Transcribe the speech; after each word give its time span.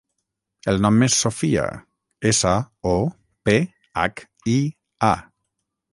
El 0.71 0.79
nom 0.85 0.95
és 1.07 1.17
Sophia: 1.25 1.65
essa, 2.31 2.55
o, 2.95 2.97
pe, 3.51 3.59
hac, 4.05 4.27
i, 4.59 4.61
a. 5.13 5.15